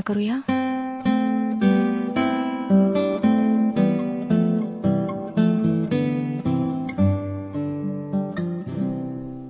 करूया. 0.00 0.38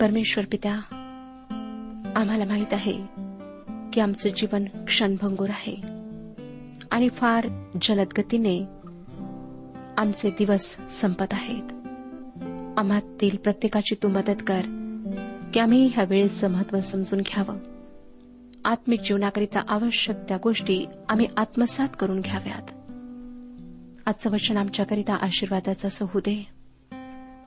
परमेश्वर 0.00 0.44
पित्या 0.44 0.74
आम्हाला 2.16 2.44
माहीत 2.44 2.72
आहे 2.72 2.92
की 3.92 4.00
आमचं 4.00 4.28
जीवन 4.28 4.64
क्षणभंगूर 4.64 5.50
आहे 5.50 5.76
आणि 6.90 7.08
फार 7.08 7.48
जलद 7.82 8.06
गतीने 8.18 8.60
आमचे 9.96 10.30
दिवस 10.30 10.76
संपत 10.90 11.26
आहेत. 11.32 11.72
आम्हातील 12.78 13.36
प्रत्येकाची 13.36 13.94
तू 13.94 14.08
मदत 14.08 14.42
कर 14.46 14.60
की 15.54 15.60
आम्ही 15.60 15.90
ह्या 15.94 16.04
वेळेचं 16.04 16.50
महत्त्व 16.50 16.80
समजून 16.80 17.20
घ्यावं. 17.20 17.69
आत्मिक 18.64 19.00
जीवनाकरिता 19.00 19.60
आवश्यक 19.68 20.16
त्या 20.16 20.36
गोष्टी 20.36 20.86
आम्ही 21.08 21.26
आत्मसात 21.36 21.88
करून 21.98 22.20
घ्याव्यात. 22.20 22.62
आजचं 24.08 24.30
वचन 24.30 24.56
आमच्याकरिता 24.56 25.14
आशीर्वादाचं 25.14 25.88
असं 25.88 26.04
होऊ 26.04 26.20
दे. 26.20 26.46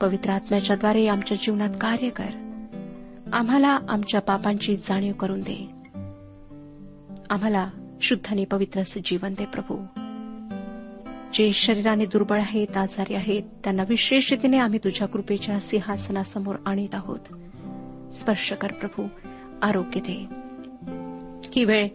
पवित्र 0.02 0.30
आत्म्याच्याद्वारे 0.30 1.08
आमच्या 1.08 1.38
जीवनात 1.42 1.70
कार्य 1.82 2.10
कर. 2.10 2.60
आम्हाला 3.34 3.78
आमच्या 3.90 4.22
पापांची 4.22 4.76
जाणीव 4.76 5.14
करून 5.14 5.42
दे. 5.42 5.70
आम्हाला 7.30 7.70
शुद्धाने 8.02 8.46
पवित्र 8.46 8.82
जीवन 9.06 9.34
दे 9.34 9.46
प्रभू. 9.46 9.78
जे 11.34 11.54
शरीराने 11.54 12.06
दुर्बळ 12.06 12.42
आहेत 12.42 12.78
आजारी 12.78 13.14
आहेत 13.14 13.44
त्यांना 13.64 13.84
विशेष 13.90 14.32
रीतीने 14.32 14.58
आम्ही 14.58 14.80
तुझ्या 14.84 15.08
कृपेच्या 15.08 15.60
सिंहासनासमोर 15.60 16.56
आणीत 16.66 16.96
आहोत. 16.96 17.20
स्पर्श 18.14 18.54
कर 18.54 18.72
प्रभू. 18.72 19.08
आरोग्य 19.62 20.00
दे. 20.00 20.43
ही 21.56 21.66
वेळ 21.66 21.88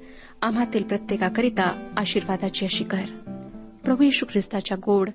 आम्हातील 0.43 0.83
प्रत्येकाकरिता 0.83 1.93
आशीर्वादाची 1.97 2.65
अशी 2.65 2.85
कर 2.85 3.05
प्रभू 3.85 4.05
यशू 4.05 4.27
ख्रिस्ताच्या 4.31 4.77
गोड 4.87 5.11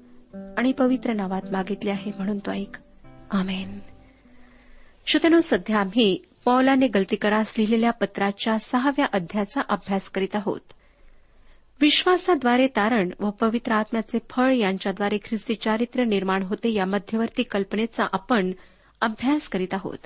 आणि 0.57 0.71
पवित्र 0.71 1.13
नावात 1.13 1.41
मागितले 1.51 1.91
आहे 1.91 2.11
म्हणून 2.17 2.39
तो 2.39 2.51
ऐक. 2.51 2.77
आमेन. 3.31 3.79
श्रोतनो 5.05 5.39
सध्या 5.39 5.77
आम्ही 5.77 6.19
पौलाने 6.45 6.87
गलतीकरास 6.87 7.55
लिहिलेल्या 7.57 7.91
पत्राच्या 7.91 8.59
सहाव्या 8.59 9.05
अध्यायाचा 9.13 9.61
अभ्यास 9.69 10.09
करीत 10.09 10.35
आहोत. 10.35 10.59
विश्वासाद्वारे 11.81 12.67
तारण 12.67 13.09
व 13.19 13.29
पवित्र 13.29 13.71
आत्म्याचे 13.71 14.17
फळ 14.29 14.53
यांच्याद्वारे 14.53 15.17
ख्रिस्ती 15.17 15.55
चारित्र्य 15.55 16.05
निर्माण 16.05 16.43
होते 16.43 16.73
या 16.73 16.85
मध्यवर्ती 16.85 17.43
कल्पनेचा 17.43 18.03
आपण 18.11 18.51
अभ्यास 19.01 19.49
करीत 19.49 19.73
आहोत. 19.73 19.97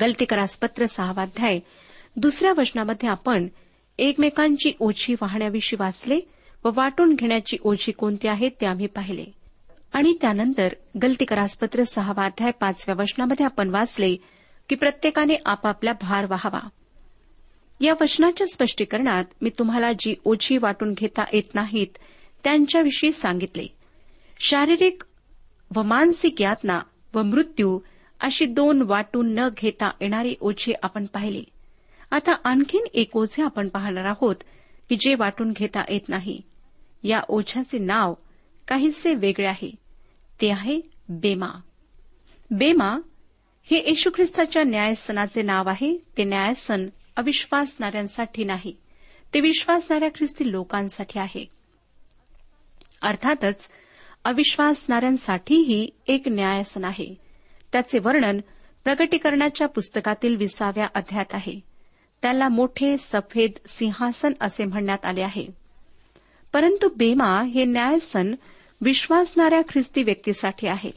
गलतीकरास 0.00 0.58
पत्र 0.58 0.84
सहावाध्याय 0.84 1.58
दुसऱ्या 2.18 2.52
वचनामध्ये 2.56 3.08
आपण 3.08 3.46
एकमेकांची 3.98 4.72
ओझी 4.80 5.14
वाहण्याविषयी 5.14 5.76
वाचले 5.80 6.20
व 6.64 6.70
वाटून 6.74 7.14
घेण्याची 7.14 7.56
ओझी 7.62 7.92
कोणती 7.92 8.28
आहे 8.28 8.48
ते 8.48 8.66
आम्ही 8.66 8.86
पाहिले. 8.86 9.24
आणि 9.92 10.16
त्यानंतर 10.20 10.72
गलतीकरासपत्र 11.02 11.82
सहावाध्याय 11.82 12.50
पाचव्या 12.50 12.94
वचनामध्ये 12.98 13.46
आपण 13.46 13.68
वाचले 13.68 14.16
की 14.68 14.74
प्रत्येकाने 14.74 15.34
आपापला 15.46 15.92
भार 15.92 16.26
वाहावा. 16.30 16.68
या 17.80 17.94
वचनाच्या 18.00 18.46
स्पष्टीकरणात 18.46 19.24
मी 19.42 19.50
तुम्हाला 19.58 19.92
जी 19.98 20.14
ओझी 20.24 20.58
वाटून 20.58 20.92
घेता 20.92 21.24
येत 21.32 21.54
नाहीत 21.54 21.98
त्यांच्याविषयी 22.44 23.12
सांगितले. 23.12 23.66
शारीरिक 24.40 25.02
व 25.76 25.82
मानसिक 25.82 26.42
यातना 26.42 26.80
व 27.14 27.22
मृत्यू 27.22 27.80
अशी 28.20 28.44
दोन 28.44 28.82
वाटून 28.82 29.34
न 29.34 29.48
घेता 29.48 29.90
येणारी 30.00 30.34
ओझी 30.40 30.72
आपण 30.82 31.06
पाहिली. 31.06 31.44
आता 32.10 32.32
आणखीन 32.44 32.86
एक 32.94 33.16
ओझे 33.16 33.42
आपण 33.42 33.68
पाहणार 33.68 34.04
आहोत 34.04 34.36
की 34.88 34.96
जे 35.00 35.14
वाटून 35.14 35.52
घेता 35.52 35.84
येत 35.88 36.08
नाही. 36.08 36.40
या 37.02 37.20
ओझ्याचे 37.28 37.78
नाव 37.78 38.14
काहीसे 38.68 39.14
वेगळे 39.14 39.46
आहे. 39.46 39.74
ते 40.40 40.50
आहे 40.50 40.80
बेमा. 41.08 41.60
बेमा 42.50 42.98
हे 43.62 43.78
येशू 43.86 44.10
ख्रिस्ताच्या 44.14 44.62
न्यायसनाचे 44.64 45.42
नाव 45.42 45.68
आहे. 45.68 45.98
ते 46.16 46.24
न्यायसन 46.24 46.86
अविश्वासणाऱ्यांसाठी 47.16 48.44
नाही. 48.44 48.76
ते 49.34 49.40
विश्वासणाऱ्या 49.40 50.08
ख्रिस्ती 50.08 50.52
लोकांसाठी 50.52 51.18
आहे. 51.18 51.48
अर्थातच 53.02 53.68
अविश्वासणाऱ्यांसाठीही 54.24 55.90
एक 56.06 56.22
न्यायसन 56.28 56.84
आहे. 56.84 57.14
त्याचे 57.72 57.98
वर्णन 57.98 58.40
प्रगटीकरणाच्या 58.84 59.68
पुस्तकातील 59.68 60.36
विसाव्या 60.36 60.88
अध्यात 60.94 61.34
आहे. 61.34 61.67
त्याला 62.22 62.48
मोठे 62.48 62.96
सफेद 62.98 63.50
सिंहासन 63.66 64.32
असे 64.40 64.64
म्हणण्यात 64.64 65.04
आले 65.04 65.22
आहे. 65.22 65.46
परंतु 66.52 66.88
बेमा 66.96 67.42
हे 67.42 67.64
न्यायसन 67.64 68.34
विश्वासणाऱ्या 68.80 69.62
ख्रिस्ती 69.62 70.02
व्यक्तीसाठी 70.02 70.66
आहे. 70.66 70.90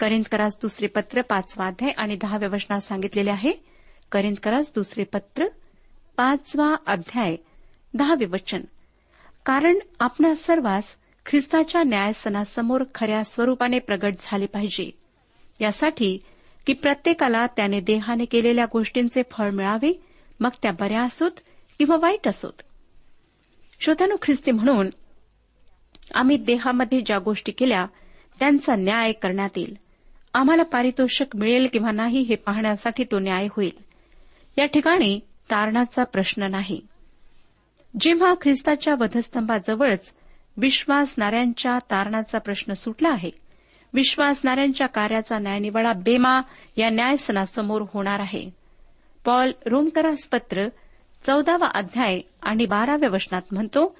करिंदकरास 0.00 0.56
दुसरे 0.62 0.86
पत्र 0.86 1.22
पाचवा 1.22 1.66
अध्याय 1.66 1.90
आणि 1.90 2.16
दहाव्या 2.16 2.48
वचनात 2.52 2.80
सांगितलेले 2.80 3.30
आहे. 3.30 3.52
करिंदकरास 4.12 4.72
दुसरे 4.74 5.04
पत्र 5.04 5.46
पाचवा 6.16 6.74
अध्याय 6.86 7.36
दहावे 7.94 8.24
वचन. 8.24 8.60
कारण 9.46 9.78
आपणा 10.00 10.34
सर्वांस 10.34 10.96
ख्रिस्ताच्या 11.26 11.82
न्यायसनासमोर 11.82 12.84
खऱ्या 12.94 13.24
स्वरूपाने 13.24 13.78
प्रगट 13.78 14.14
झाले 14.18 14.46
पाहिजे. 14.46 14.90
यासाठी 15.60 16.18
की 16.66 16.72
प्रत्येकाला 16.72 17.46
त्याने 17.46 17.80
देहाने 17.80 18.24
केलेल्या 18.24 18.64
गोष्टींचे 18.72 19.22
फळ 19.30 19.50
मिळावे 19.50 20.02
मग 20.42 20.50
त्या 20.62 20.72
बऱ्या 20.72 21.02
असोत 21.02 21.30
किंवा 21.78 21.96
वाईट 21.96 22.28
असोत? 22.28 22.52
श्रोतानु 23.80 24.16
ख्रिस्ती 24.22 24.50
म्हणून 24.50 24.90
आम्ही 26.14 26.36
देहामध्ये 26.36 27.00
ज्या 27.00 27.18
गोष्टी 27.18 27.52
केल्या 27.52 27.86
त्यांचा 28.38 28.76
न्याय 28.76 29.12
करण्यात 29.12 29.48
येईल. 29.56 29.78
आम्हाला 30.34 30.62
पारितोषिक 30.62 31.36
मिळेल 31.36 31.66
किंवा 31.72 31.90
नाही 31.90 32.20
हे 32.20 32.34
पाहण्यासाठी 32.36 33.04
तो 33.04 33.18
न्याय 33.18 33.46
होईल. 33.50 33.72
या 34.58 34.66
ठिकाणी 34.66 35.20
तारणाचा 35.50 36.04
प्रश्न 36.04 36.42
नाही. 36.42 36.80
जेव्हा 38.00 38.34
ख्रिस्ताच्या 38.34 38.94
वधस्तंभाजवळच 39.00 40.12
विश्वासणाऱ्यांच्या 40.56 41.78
तारणाचा 41.78 42.38
प्रश्न 42.38 42.72
सुटला 42.72 43.08
आहे 43.08 43.30
विश्वासणाऱ्यांच्या 43.94 44.86
कार्याचा 44.86 45.38
न्यायनिवाडा 45.38 45.92
बेमा 45.92 46.40
या 46.76 46.90
न्यायसनासमोर 46.90 47.82
होणार 47.94 48.20
आहे. 48.20 48.61
पॉल 49.24 49.52
रोमकरास 49.66 50.28
पत्र 50.28 50.68
चौदावा 51.22 51.66
अध्याय 51.74 52.20
आणि 52.42 52.66
बाराव्या 52.66 53.08
वचनात 53.08 53.42
म्हणतो 53.52 53.96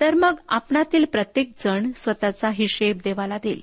तर 0.00 0.14
मग 0.14 0.34
आपणातील 0.48 1.04
प्रत्येक 1.04 1.52
जण 1.64 1.90
स्वतःचा 1.96 2.50
हिशेब 2.54 2.98
देवाला 3.04 3.36
देईल. 3.36 3.62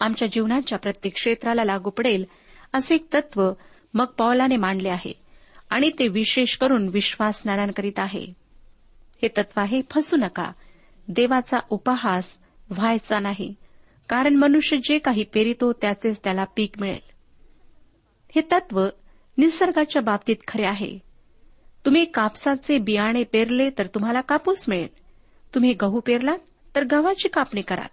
आमच्या 0.00 0.28
जीवनाच्या 0.32 0.78
प्रत्येक 0.78 1.14
क्षेत्राला 1.14 1.64
लागू 1.64 1.90
पडेल 1.90 2.24
असे 2.72 2.94
एक 2.94 3.06
तत्व 3.14 3.52
मग 3.94 4.04
पॉलाने 4.04 4.56
मांडले 4.56 4.88
आहे 4.88 5.12
आणि 5.70 5.90
ते 5.98 6.08
विशेष 6.08 6.56
करून 6.56 6.88
विश्वासणाऱ्यांकरीत 6.88 7.98
आहे. 7.98 8.26
हे 9.22 9.28
तत्व 9.28 9.60
आहे 9.60 9.82
फसू 9.90 10.16
नका. 10.16 10.52
देवाचा 11.08 11.58
उपहास 11.70 12.38
व्हायचा 12.70 13.20
नाही. 13.20 13.54
कारण 14.08 14.34
मनुष्य 14.34 14.76
जे 14.76 14.98
काही 14.98 15.24
पेरितो 15.24 15.72
त्याचेच 15.72 16.20
त्याला 16.24 16.44
पीक 16.44 16.80
मिळेल. 16.80 17.10
हे 18.34 18.40
तत्व 18.40 18.88
निसर्गाच्या 19.38 20.02
बाबतीत 20.02 20.36
खरे 20.48 20.64
आहे. 20.66 20.98
तुम्ही 21.84 22.04
कापसाचे 22.04 22.78
बियाणे 22.78 23.24
पेरले 23.24 23.70
तर 23.70 23.86
तुम्हाला 23.86 24.20
कापूस 24.20 24.64
मिळेल. 24.68 24.88
तुम्ही 25.54 25.72
गहू 25.72 26.00
पेरलात 26.00 26.38
तर 26.76 26.84
गव्हाची 26.84 27.28
कापणी 27.28 27.60
कराल. 27.60 27.86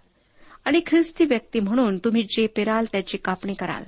आणि 0.64 0.80
ख्रिस्ती 0.86 1.24
व्यक्ती 1.24 1.60
म्हणून 1.60 1.98
तुम्ही 1.98 2.22
जे 2.22 2.46
पेराल 2.46 2.84
त्याची 2.92 3.18
कापणी 3.18 3.54
कराल. 3.54 3.82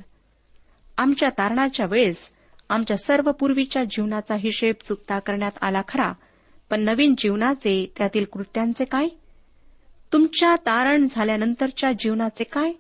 आमच्या 0.99 1.29
तारणाच्या 1.29 1.87
वेळेस 1.87 2.31
आमच्या 2.69 2.97
सर्व 2.97 3.33
पूर्वीच्या 3.33 3.85
जीवनाचा 3.85 4.35
हिशेब 4.35 4.75
चुकता 4.85 5.19
करण्यात 5.19 5.51
आला 5.61 5.81
खरा 5.89 6.13
पण 6.71 6.81
नवीन 6.81 7.15
जीवनाचे 7.19 7.93
त्यातील 7.99 8.25
कृत्यांचे 8.33 8.85
काय? 8.85 9.09
तुमच्या 10.13 10.55
तारण 10.55 11.07
झाल्यानंतरच्या 11.11 11.93
जीवनाचे 11.93 12.45
काय? 12.45 12.73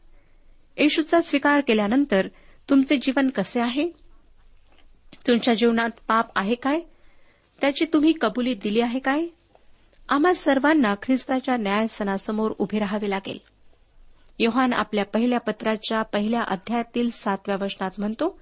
येशूचा 0.76 1.20
स्वीकार 1.20 1.60
केल्यानंतर 1.60 2.28
तुमचे 2.70 2.96
जीवन 2.96 3.28
कसे 3.28 3.60
आहे? 3.60 3.97
तुमच्या 5.28 5.54
जीवनात 5.54 5.90
पाप 6.08 6.26
आहे 6.36 6.54
काय? 6.54 6.80
त्याची 7.60 7.84
तुम्ही 7.84 8.12
कबुली 8.20 8.54
दिली 8.54 8.80
आहे 8.80 8.98
काय? 8.98 9.22
आम्हा 10.08 10.34
सर्वांना 10.34 10.94
ख्रिस्ताच्या 11.02 11.56
न्यायसनासमोर 11.56 12.52
उभे 12.58 12.78
राहावे 12.78 13.10
लागेल. 13.10 13.38
योहान 14.38 14.72
आपल्या 14.72 15.04
पहिल्या 15.04 15.40
पत्राच्या 15.40 16.02
पहिल्या 16.02 16.42
अध्यायातील 16.42 17.10
सातव्या 17.10 17.56
वचनात 17.60 17.90
म्हणतो 17.98 18.40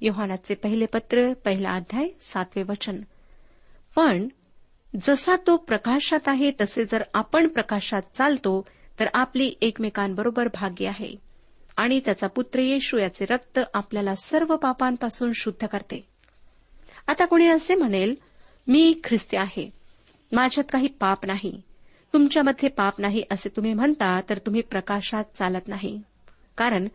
योहानाचे 0.00 0.54
पहिले 0.54 0.86
पत्र 0.86 1.32
पहिला 1.32 1.70
अध्याय 1.70 2.08
सातवे 2.20 2.62
वचन. 2.62 3.00
पण 3.96 4.28
जसा 5.02 5.36
तो 5.36 5.56
प्रकाशात 5.56 6.28
आहे 6.28 6.50
तसे 6.60 6.84
जर 6.84 7.02
आपण 7.14 7.48
प्रकाशात 7.48 8.02
चालतो 8.14 8.66
तर 9.00 9.06
आपली 9.14 9.52
एकमेकांबरोबर 9.60 10.48
भाग्य 10.54 10.88
आहे 10.88 11.14
आणि 11.76 12.00
त्याचा 12.04 12.26
पुत्र 12.26 12.60
येशू 12.60 12.98
याचे 12.98 13.24
रक्त 13.30 13.60
आपल्याला 13.74 14.14
सर्व 14.14 14.56
पापांपासून 14.56 15.32
शुद्ध 15.34 15.66
करते. 15.66 16.17
आता 17.08 17.24
कोणी 17.24 17.46
असे 17.46 17.74
म्हणेल 17.74 18.14
मी 18.66 19.00
ख्रिस्ती 19.04 19.36
आहे. 19.36 19.70
माझ्यात 20.32 20.64
काही 20.72 20.86
पाप 20.86 21.26
नाही. 21.26 21.62
तुमच्यामध्ये 22.12 22.68
पाप 22.68 23.00
नाही 23.00 23.22
असे 23.30 23.48
तुम्ही 23.48 23.74
म्हणता 23.74 24.20
तर 24.30 24.38
तुम्ही 24.38 24.60
प्रकाशात 24.60 25.24
चालत 25.34 25.68
नाही. 25.68 26.02
कारण 26.58 26.88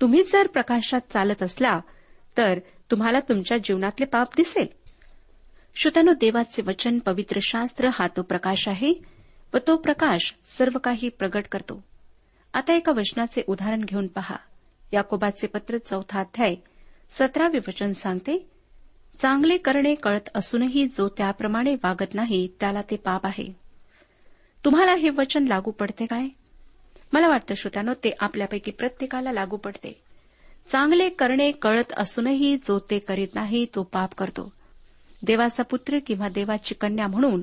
तुम्ही 0.00 0.22
जर 0.22 0.46
प्रकाशात 0.46 1.00
चालत 1.10 1.42
असला 1.42 1.80
तर 2.36 2.58
तुम्हाला 2.90 3.18
तुमच्या 3.18 3.58
जीवनातले 3.58 4.06
पाप 4.06 4.28
दिसेल. 4.36 4.66
श्रोत्यानो 5.76 6.12
देवाचे 6.12 6.62
वचन 6.62 6.98
पवित्र 6.98 7.38
शास्त्र 7.42 7.88
हा 7.88 8.06
तो 8.06 8.22
प्रकाश 8.22 8.68
आहे 8.68 8.92
व 9.54 9.58
तो 9.66 9.76
प्रकाश 9.76 10.34
सर्व 10.44 10.78
काही 10.78 11.08
प्रगट 11.08 11.44
करतो. 11.52 11.84
आता 12.54 12.72
एका 12.72 12.92
वचनाचे 12.92 13.42
उदाहरण 13.46 13.80
घेऊन 13.84 14.06
पहा. 14.06 14.36
याकोबाचे 14.92 15.46
पत्र 15.46 15.78
चौथा 15.78 16.20
अध्याय 16.20 16.54
सतरावे 17.10 17.58
वचन 17.58 17.92
सांगते 17.92 18.50
चांगले 19.18 19.56
करणे 19.56 19.94
कळत 19.94 20.28
असूनही 20.34 20.86
जो 20.86 21.08
त्याप्रमाणे 21.08 21.74
वागत 21.74 22.14
नाही 22.14 22.48
त्याला 22.60 22.80
ते 22.82 22.96
पाप 22.96 23.26
आहे. 23.26 23.56
तुम्हाला 24.64 24.94
हे 24.94 25.10
वचन 25.10 25.44
लागू 25.44 25.70
पडते 25.70 26.06
काय? 26.06 26.28
मला 27.12 27.28
वाटतं 27.28 27.54
श्रोत्यानो 27.54 27.94
ते 27.94 28.10
आपल्यापैकी 28.20 28.70
प्रत्येकाला 28.70 29.32
लागू 29.32 29.56
पडते. 29.56 30.02
चांगले 30.68 31.08
करणे 31.08 31.52
कळत 31.52 31.92
असूनही 31.96 32.56
जो 32.56 32.78
ते 32.78 32.98
करीत 32.98 33.28
नाही 33.34 33.66
तो 33.74 33.82
पाप 33.82 34.14
करतो. 34.14 34.52
देवाचा 35.22 35.62
पुत्र 35.62 35.98
किंवा 36.06 36.28
देवाची 36.28 36.74
कन्या 36.74 37.06
म्हणून 37.06 37.42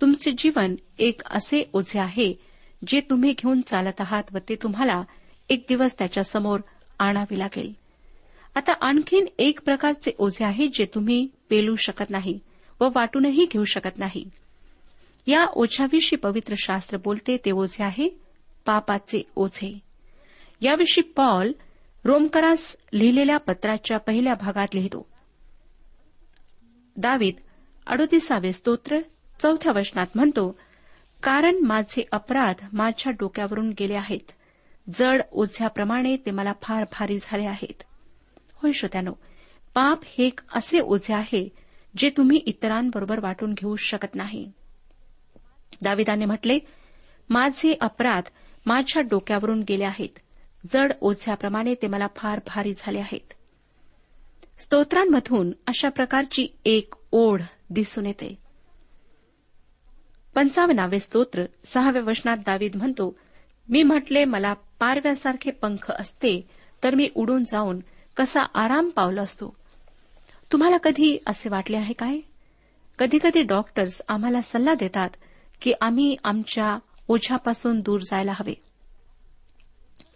तुमचे 0.00 0.32
जीवन 0.38 0.74
एक 0.98 1.22
असे 1.24 1.70
ओझे 1.72 1.98
आहे 1.98 2.34
जे 2.86 3.00
तुम्ही 3.00 3.32
घेऊन 3.32 3.60
चालत 3.60 4.00
आहात 4.00 4.22
व 4.32 4.38
ते 4.48 4.54
तुम्हाला 4.54 5.02
एक 5.48 5.64
दिवस 5.68 5.98
त्याच्यासमोर 5.98 6.60
आणावे 6.98 7.38
लागेल. 7.38 7.81
आता 8.54 8.72
आणखीन 8.72 9.26
एक 9.38 9.60
प्रकारचे 9.60 10.10
ओझे 10.18 10.44
आहे 10.44 10.68
जे 10.68 10.86
तुम्ही 10.94 11.28
पेलू 11.50 11.76
शकत 11.76 12.10
नाही 12.10 12.38
व 12.80 12.88
वाटूनही 12.94 13.46
घेऊ 13.52 13.64
शकत 13.64 13.98
नाही. 13.98 14.30
या 15.26 15.44
ओझ्याविषयी 15.44 16.16
पवित्र 16.16 16.54
शास्त्र 16.58 16.96
बोलते 16.96 17.36
ते 17.36 17.50
ओझे 17.50 17.84
आहे 17.84 18.08
पापाचे 18.66 19.22
ओझे. 19.36 19.78
याविषयी 20.60 21.02
पॉल 21.02 21.52
रोमकरास 22.04 22.76
लिहिलेल्या 22.92 23.36
पत्राच्या 23.36 23.98
पहिल्या 23.98 24.34
भागात 24.34 24.74
लिहितो. 24.74 25.06
दावीद 26.96 27.34
अडोतीसावे 27.86 28.52
स्तोत्र 28.52 28.98
चौथ्या 29.42 29.72
वचनात 29.76 30.06
म्हणतो 30.14 30.58
कारण 31.22 31.56
माझे 31.56 32.04
अपराध 32.12 32.54
माझ्या 32.72 33.12
डोक्यावरून 33.12 33.70
गेले 33.78 33.94
आहेत. 33.94 34.32
जड 34.94 35.22
ओझ्याप्रमाणे 35.32 36.16
ते 36.16 36.30
मला 36.30 36.52
फार 36.62 36.84
भारी 36.84 37.18
झाले 37.22 37.44
आहेत. 37.44 37.82
होय 38.62 38.72
श्रोत्यानो 38.72 39.12
पाप 39.74 40.00
हे 40.04 40.26
एक 40.26 40.40
असे 40.54 40.80
ओझे 40.80 41.14
आहे 41.14 41.48
जे 41.96 42.10
तुम्ही 42.10 42.36
इतरांबरोबर 42.36 43.20
वाटून 43.20 43.54
घेऊ 43.54 43.76
शकत 43.76 44.14
नाही. 44.14 44.52
दाविदाने 45.82 46.24
म्हटले 46.24 46.58
माझे 47.30 47.76
अपराध 47.80 48.22
माझ्या 48.66 49.02
डोक्यावरून 49.02 49.62
गेले 49.68 49.84
आहेत. 49.84 50.18
जड 50.70 50.92
ओझ्याप्रमाणे 51.00 51.74
ते 51.74 51.86
मला 51.86 52.06
फार 52.16 52.40
भारी 52.46 52.74
झाले 52.78 52.98
आहेत. 52.98 53.32
स्तोत्रांमधून 54.58 55.52
अशा 55.66 55.88
प्रकारची 55.88 56.48
एक 56.64 56.94
ओढ 57.12 57.42
दिसून 57.70 58.06
येते. 58.06 58.38
पंचावन्नावे 60.34 61.00
स्तोत्र 61.00 61.44
सहाव्या 61.64 62.02
वचनात 62.02 62.36
दावीद 62.36 62.76
म्हणतो 62.76 63.18
मी 63.68 63.82
म्हटले 63.82 64.24
मला 64.24 64.52
पारव्यासारखे 64.52 65.50
पंख 65.50 65.90
असते 65.90 66.48
तर 66.84 66.94
मी 66.94 67.08
उडून 67.14 67.44
जाऊन 67.44 67.80
कसा 68.16 68.40
आराम 68.54 68.88
पावला 68.88 69.22
असतो? 69.22 69.56
तुम्हाला 70.52 70.76
कधी 70.76 71.18
असे 71.26 71.48
वाटले 71.48 71.76
आहे 71.76 71.92
काय? 71.92 72.18
कधीकधी 72.98 73.42
डॉक्टर्स 73.42 74.02
आम्हाला 74.08 74.40
सल्ला 74.40 74.74
देतात 74.74 75.10
की 75.62 75.72
आम्ही 75.80 76.16
आमच्या 76.24 76.78
ओझ्यापासून 77.08 77.80
दूर 77.80 78.00
जायला 78.00 78.32
हवे. 78.32 78.54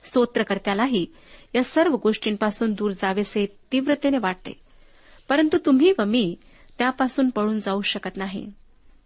स्तोत्रकर्त्यालाही 0.04 1.06
या 1.54 1.64
सर्व 1.64 1.96
गोष्टींपासून 1.96 2.72
दूर 2.72 2.90
जावेसे 2.90 3.46
तीव्रतेने 3.72 4.18
वाटते. 4.18 4.52
परंतु 5.28 5.58
तुम्ही 5.66 5.92
व 5.98 6.04
मी 6.04 6.36
त्यापासून 6.78 7.30
पळून 7.30 7.60
जाऊ 7.60 7.80
शकत 7.80 8.16
नाही. 8.16 8.52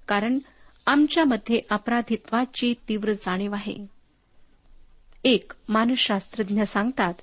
कारण 0.08 0.38
आमच्यामध्ये 0.86 1.60
अपराधित्वाची 1.70 2.74
तीव्र 2.88 3.12
जाणीव 3.12 3.54
आहे. 3.54 3.86
एक 5.24 5.52
मानसशास्त्रज्ञ 5.68 6.62
सांगतात 6.62 7.14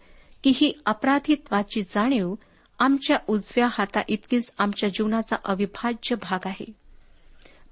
की 0.48 0.54
ही 0.56 0.74
अपराधित्वाची 0.86 1.82
जाणीव 1.82 2.36
आमच्या 2.80 3.18
उजव्या 3.28 3.68
हाता 3.72 4.02
इतकीच 4.08 4.54
आमच्या 4.58 4.90
जीवनाचा 4.90 5.36
अविभाज्य 5.46 6.16
भाग 6.16 6.40
आहे. 6.46 6.66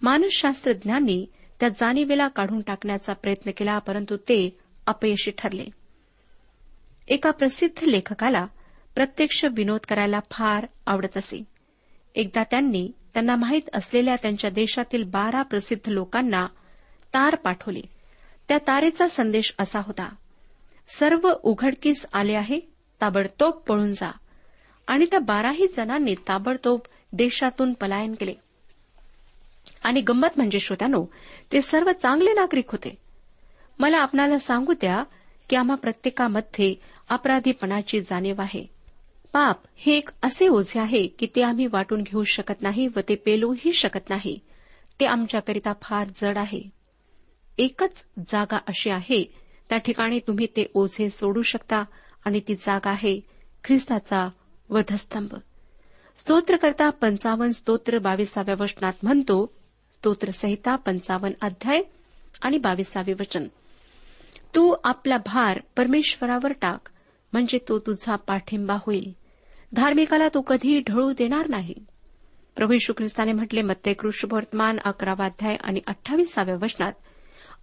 मानसशास्त्रज्ञांनी 0.01 1.25
त्या 1.59 1.69
जाणीवेला 1.69 2.27
काढून 2.27 2.61
टाकण्याचा 2.61 3.13
प्रयत्न 3.13 3.51
केला 3.57 3.79
परंतु 3.79 4.17
ते 4.17 4.59
अपयशी 4.87 5.31
ठरले. 5.37 5.65
एका 7.07 7.31
प्रसिद्ध 7.31 7.83
लेखकाला 7.83 8.45
प्रत्यक्ष 8.95 9.45
विनोद 9.55 9.79
करायला 9.89 10.19
फार 10.31 10.67
आवडत 10.85 11.17
असे. 11.17 11.43
एकदा 12.15 12.43
त्यांनी 12.43 12.91
त्यांना 13.13 13.35
माहीत 13.35 13.69
असलेल्या 13.73 14.15
त्यांच्या 14.15 14.49
देशातील 14.49 15.03
बारा 15.03 15.41
प्रसिद्ध 15.41 15.89
लोकांना 15.89 16.47
तार 17.13 17.35
पाठवली. 17.35 17.83
त्या 18.47 18.57
तारेचा 18.57 19.07
संदेश 19.07 19.55
असा 19.59 19.79
होता 19.79 20.15
सर्व 20.87 21.33
उघडकीस 21.43 22.05
आले 22.13 22.33
आहे 22.33 22.59
ताबडतोब 23.01 23.53
पळून 23.53 23.93
जा. 23.93 24.11
आणि 24.87 25.05
त्या 25.05 25.19
बाराही 25.19 25.67
जणांनी 25.77 26.15
ताबडतोब 26.27 26.79
देशातून 27.13 27.73
पलायन 27.73 28.15
केले. 28.15 28.33
आणि 29.83 30.01
गंमत 30.01 30.27
म्हणजे 30.35 30.59
श्रोत्यानो 30.59 31.05
ते 31.51 31.61
सर्व 31.61 31.91
चांगले 31.91 32.33
नागरिक 32.33 32.71
होते. 32.71 32.97
मला 33.79 33.97
आपणाला 33.97 34.39
सांगू 34.39 34.73
द्या 34.73 35.03
की 35.49 35.55
आम्हा 35.55 35.75
प्रत्येकामध्ये 35.75 36.75
अपराधीपणाची 37.09 38.01
जाणीव 38.01 38.41
आहे. 38.41 38.65
पाप 39.33 39.57
हे 39.75 39.97
एक 39.97 40.09
असे 40.23 40.47
ओझे 40.47 40.79
आहे 40.79 41.07
की 41.07 41.27
ते 41.35 41.41
आम्ही 41.41 41.67
वाटून 41.67 42.01
घेऊ 42.01 42.23
शकत 42.23 42.61
नाही 42.61 42.87
व 42.87 42.99
ते 43.09 43.15
पेलूही 43.15 43.73
शकत 43.73 44.09
नाही. 44.09 44.39
ते 44.99 45.05
आमच्याकरिता 45.05 45.73
फार 45.81 46.07
जड 46.15 46.37
आहे. 46.37 46.61
एकच 47.57 48.07
जागा 48.27 48.57
अशी 48.67 48.89
आहे 48.89 49.44
त्या 49.69 49.77
ठिकाणी 49.77 50.19
तुम्ही 50.19 50.45
ते 50.45 50.71
ओझे 50.73 51.09
सोडू 51.09 51.41
शकता 51.41 51.83
आणि 52.25 52.39
ती 52.39 52.55
जागा 52.55 52.89
आहे 52.89 53.19
ख्रिस्ताचा 53.63 54.29
वधस्तंभ. 54.69 55.35
स्तोत्रकर्ता 56.17 56.89
पंचावन्न 56.89 57.51
स्तोत्र 57.51 57.97
बावीसाव्या 57.97 58.55
वचनात 58.59 58.93
म्हणतो 59.03 59.53
स्तोत्रसहिता 59.91 60.75
पंचावन्न 60.75 61.45
अध्याय 61.45 61.81
आणि 62.41 62.57
बावीसावे 62.57 63.13
वचन. 63.13 63.47
तू 64.55 64.75
आपला 64.83 65.17
भार 65.17 65.59
परमेश्वरावर 65.77 66.51
टाक 66.51 66.89
म्हणजे 67.33 67.57
तो 67.57 67.79
तुझा 67.79 68.15
पाठिंबा 68.15 68.77
होईल. 68.85 69.15
धार्मिकाला 69.73 70.27
तो 70.27 70.41
कधी 70.41 70.79
ढळू 70.79 71.11
देणार 71.11 71.49
नाही. 71.49 71.75
प्रभू 72.55 72.73
यशू 72.73 72.93
ख्रिस्ताने 72.93 73.31
म्हटले 73.31 73.61
मत्ते 73.61 73.93
कृष्णवर्तमान 73.93 74.77
अकरावाध्याय 74.85 75.55
आणि 75.55 75.79
अठ्ठावीसाव्या 75.87 76.55
वचनात 76.55 76.93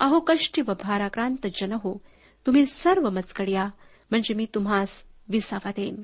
अहो 0.03 0.21
कष्टी 0.21 0.63
व 0.63 0.73
भाराक्रांत 0.83 1.47
जन 1.55 1.73
हो 1.73 2.03
तुम्ही 2.47 2.67
सर्व 2.67 3.11
मजकडिया 3.11 3.69
म्हणजे 4.11 4.35
मी 4.35 4.47
तुम्हास 4.55 5.05
विसावा 5.29 5.71
देईन. 5.71 6.03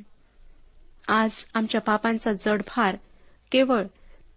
आज 1.09 1.47
आमच्या 1.55 1.81
पापांचा 1.81 2.33
जड 2.33 2.63
भार 2.63 2.97
केवळ 3.53 3.83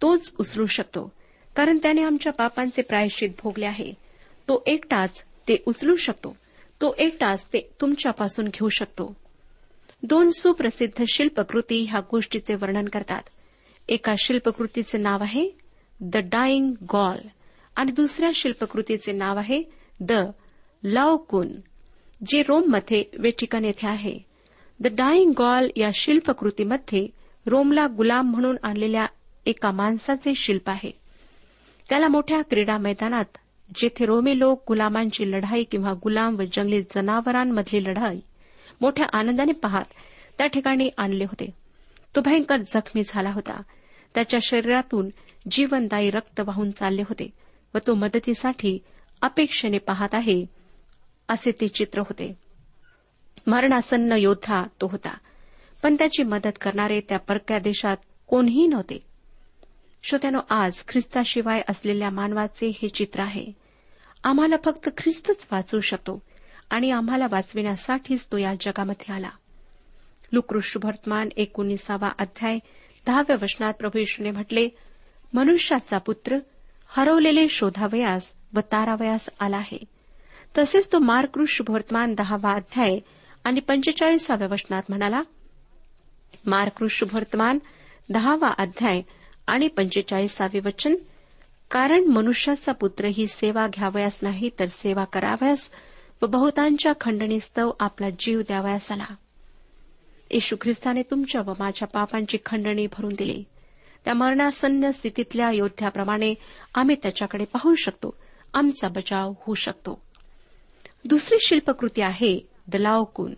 तोच 0.01 0.33
उचलू 0.39 0.65
शकतो 0.65 1.11
कारण 1.55 1.77
त्याने 1.77 2.03
आमच्या 2.03 2.33
पापांचे 2.33 2.81
प्रायश्चित 2.81 3.29
भोगले 3.43 3.65
आहे. 3.65 3.93
तो 4.47 4.63
एकटाच 4.65 5.25
ते 5.47 5.57
उचलू 5.65 5.95
शकतो 5.95 6.35
तो 6.81 6.95
एकटाच 6.97 7.47
ते 7.47 7.69
तुमच्यापासून 7.81 8.45
घेऊ 8.45 8.69
शकतो. 8.69 9.15
दोन 10.03 10.31
सुप्रसिद्ध 10.31 11.03
शिल्पकृती 11.07 11.85
ह्या 11.89 12.01
गोष्टीचे 12.11 12.55
वर्णन 12.55 12.85
करतात. 12.85 13.21
एका 13.89 14.15
शिल्पकृतीचे 14.17 14.97
नाव 14.97 15.23
आहे 15.23 15.49
द 16.01 16.17
डाईंग 16.17 16.73
गॉल. 16.93 17.17
आणि 17.75 17.91
दुसऱ्या 17.91 18.31
शिल्पकृतीचे 18.35 19.11
नाव 19.11 19.37
आहे 19.37 19.63
द 19.99 20.11
लावकुन 20.83 21.47
जे 22.27 22.43
रोममध्ये 22.43 23.03
वेटिकन 23.19 23.65
येथे 23.65 23.87
आहे. 23.87 24.19
द 24.79 24.87
डाईंग 24.87 25.33
गॉल 25.37 25.67
या 25.75 25.89
शिल्पकृतीमध्ये 25.93 27.07
रोमला 27.45 27.87
गुलाम 27.97 28.31
म्हणून 28.31 28.57
आणलेल्या 28.63 29.05
एका 29.45 29.71
माणसाचे 29.71 30.35
शिल्प 30.35 30.69
आहे. 30.69 30.91
त्याला 31.89 32.07
मोठ्या 32.07 32.41
क्रीडा 32.41 32.77
मैदानात 32.77 33.37
जेथे 33.75 34.05
रोमी 34.05 34.39
लोक 34.39 34.63
गुलामांची 34.67 35.31
लढाई 35.31 35.63
किंवा 35.63 35.93
गुलाम 35.93 36.35
व 36.39 36.43
जंगली 36.53 36.81
जनावरांमधली 36.81 37.83
लढाई 37.83 38.19
मोठ्या 38.81 39.05
आनंदाने 39.13 39.51
पाहत 39.51 39.85
त्या 40.37 40.47
ठिकाणी 40.47 40.89
आणले 40.97 41.23
होते. 41.23 41.49
तो 42.15 42.21
भयंकर 42.21 42.57
जखमी 42.57 43.01
झाला 43.05 43.31
होता. 43.31 43.61
त्याच्या 44.15 44.39
शरीरातून 44.43 45.09
जीवनदायी 45.51 46.11
रक्त 46.11 46.39
वाहून 46.39 46.71
चालले 46.71 47.01
होते. 47.01 47.29
व 47.75 47.77
तो 47.87 47.93
मदतीसाठी 47.93 48.79
अपेक्षेने 49.21 49.77
पाहत 49.77 50.09
आहे 50.13 50.45
असे 51.27 51.51
ते 51.51 51.67
चित्र 51.67 51.99
होते. 51.99 52.33
मरणासन्न 53.47 54.11
योद्धा 54.11 54.63
तो 54.81 54.87
होता 54.87 55.17
पण 55.83 55.95
त्याची 55.95 56.23
मदत 56.23 56.57
करणारे 56.61 56.99
त्या 56.99 57.19
परक्या 57.19 57.59
देशात 57.59 57.97
कोणीही 58.27 58.67
नव्हते. 58.67 59.05
श्रोत्यानो 60.03 60.39
आज 60.49 60.83
ख्रिस्ताशिवाय 60.87 61.61
असलेल्या 61.69 62.09
मानवाचे 62.09 62.67
हे 62.67 62.89
चित्र 62.89 63.19
आहे. 63.19 63.51
आम्हाला 64.23 64.55
फक्त 64.65 64.89
ख्रिस्तच 64.97 65.47
वाचू 65.51 65.79
शकतो 65.79 66.21
आणि 66.69 66.91
आम्हाला 66.91 67.25
वाचविण्यासाठीच 67.31 68.27
तो 68.31 68.37
या 68.37 68.53
जगामध्ये 68.61 69.13
आला. 69.13 69.29
लुकृष्ण 70.31 70.87
वर्तमान 70.87 71.29
एकोणीसावा 71.37 72.09
अध्याय 72.19 72.59
दहाव्या 73.07 73.35
वचनात 73.41 73.73
प्रभू 73.73 73.99
येशूने 73.99 74.31
म्हटले 74.31 74.69
मनुष्याचा 75.33 75.97
पुत्र 75.97 76.37
हरवलेले 76.93 77.47
शोधावयास 77.47 78.35
व 78.53 78.59
तारावयास 78.59 79.29
आला 79.39 79.57
आहे. 79.57 79.83
तसेच 80.57 80.91
तो 80.91 80.99
मार्कृ 80.99 81.45
शुभवर्तमान 81.47 82.13
दहावा 82.13 82.53
अध्याय 82.53 82.99
आणि 83.43 83.59
पंचेचाळीसाव्या 83.59 84.47
वचनात 84.51 84.83
म्हणाला 84.89 85.21
मार्कृष 86.45 86.91
शुभवर्तमान 86.91 87.59
दहावा 88.09 88.47
अध्याय 88.47 89.01
आणि 89.47 89.67
पंचेचाळीसावे 89.67 90.59
वचन 90.59 90.95
कारण 91.71 92.03
मनुष्याचा 92.03 92.71
पुत्र 92.71 93.05
ही 93.05 93.27
सेवा 93.27 93.67
घ्यावयास 93.67 94.19
नाही 94.23 94.49
तर 94.59 94.65
सेवा 94.65 95.03
करावयास 95.03 95.69
व 96.21 96.25
बहुतांच्या 96.25 96.93
खंडणीस्तव 97.01 97.71
आपला 97.79 98.07
जीव 98.19 98.41
द्यावयास 98.41 98.91
आला. 98.91 99.05
येशू 100.31 100.55
ख्रिस्ताने 100.61 101.01
तुमच्या 101.01 101.41
व 101.41 101.53
माझ्या 101.59 101.87
पापांची 101.87 102.37
खंडणी 102.45 102.87
भरून 102.87 103.13
दिली. 103.17 103.43
त्या 104.05 104.13
मरणासन्न 104.13 104.91
स्थितीतल्या 104.91 105.51
योद्ध्याप्रमाणे 105.51 106.33
आम्ही 106.75 106.95
त्याच्याकडे 106.95 107.45
पाहू 107.45 107.75
शकतो. 107.75 108.17
आमचा 108.53 108.87
बचाव 108.87 109.29
होऊ 109.29 109.53
शकतो. 109.53 110.01
दुसरी 111.05 111.37
शिल्पकृती 111.41 112.01
आहे 112.01 112.47
दलावकून 112.67 113.33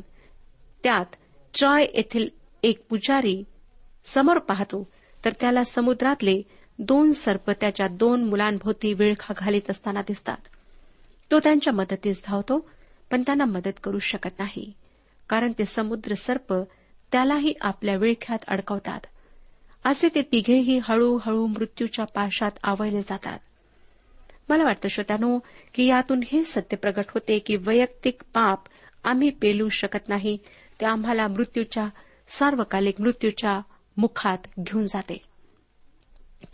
त्यात 0.84 1.16
ट्रॉय 1.60 1.86
येथील 1.94 2.30
एक 2.64 2.88
पुजारी 2.90 3.44
समोर 4.06 4.38
पाहतो 4.38 4.90
तर 5.26 5.34
त्याला 5.40 5.64
समुद्रातले 5.64 6.42
दोन 6.80 7.12
सर्प 7.12 7.52
त्याच्या 7.52 7.88
दोन 7.88 8.24
मुलांभोवती 8.24 8.94
विळखा 8.94 9.34
घालीत 9.38 9.70
असताना 9.70 10.02
दिसतात. 10.02 10.38
तो 11.32 11.40
त्यांच्या 11.40 11.74
मदतीस 11.74 12.24
धावतो 12.26 12.70
पण 13.12 13.22
त्यांना 13.22 13.46
मदत 13.46 13.84
करू 13.84 14.00
शकत 14.00 14.40
नाही 14.40 14.74
कारण 15.30 15.52
ते 15.60 15.66
समुद्र 15.66 16.14
सर्प 16.14 16.54
त्यालाही 17.12 17.54
आपल्या 17.62 17.96
विळख्यात 17.96 18.40
अडकवतात. 18.48 19.00
असे 19.86 20.10
ते 20.16 20.22
तिघेही 20.22 20.80
हळूहळू 20.84 21.48
मृत्यूच्या 21.48 22.06
पाशात 22.06 22.52
आवळले 22.64 23.02
जातात. 23.02 23.40
मला 24.50 24.64
वाटतं 24.64 24.88
श्रोत्यानो 24.88 25.40
की 25.74 25.86
यातून 25.86 26.20
हे 26.32 26.44
सत्य 26.44 26.78
प्रगट 26.78 27.04
होते 27.10 27.40
की 27.40 27.56
वैयक्तिक 27.56 28.22
पाप 28.34 28.60
आम्ही 29.04 29.30
पेलू 29.30 29.70
शकत 29.70 30.10
नाही 30.10 30.38
ते 30.82 30.86
आम्हाला 30.86 31.28
मृत्यूच्या 31.28 31.90
सार्वकालिक 32.28 33.02
मृत्यूच्या 33.02 33.62
मुखात 33.98 34.38
घेऊन 34.60 34.86
जाते. 34.86 35.22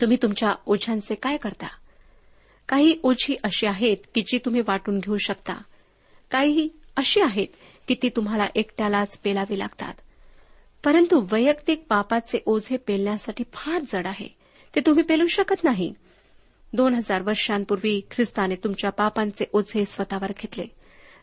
तुम्ही 0.00 0.16
तुमच्या 0.22 0.54
ओझ्यांचे 0.66 1.14
काय 1.14 1.36
करता? 1.36 1.68
काही 2.68 3.00
ओझी 3.02 3.36
अशी 3.44 3.66
आहेत 3.66 3.96
की 4.14 4.20
जी 4.20 4.38
तुम्ही 4.38 4.60
वाटून 4.60 4.98
घेऊ 4.98 5.16
शकता. 5.16 5.62
काही 6.30 6.68
अशी 6.96 7.20
आहेत 7.20 7.48
की 7.88 7.94
ती 8.02 8.08
तुम्हाला 8.08 8.44
एकट्यालाच 8.54 9.18
पेलावी 9.18 9.58
लागतात. 9.58 9.94
परंतु 10.84 11.26
वैयक्तिक 11.32 11.86
पापाचे 11.88 12.38
ओझे 12.46 12.76
पेलण्यासाठी 12.76 13.44
फार 13.52 13.82
जड 13.92 14.06
आहे. 14.06 14.28
ते 14.74 14.80
तुम्ही 14.80 15.04
पेलू 15.04 15.26
शकत 15.26 15.64
नाही. 15.64 15.94
दोन 16.72 16.94
हजार 16.94 17.22
वर्षांपूर्वी 17.22 18.00
ख्रिस्ताने 18.10 18.54
तुमच्या 18.54 18.90
पापांचे 18.90 19.44
ओझे 19.52 19.84
स्वतःवर 19.84 20.32
घेतले. 20.40 20.66